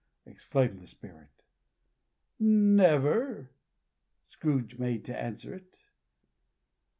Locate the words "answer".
5.11-5.59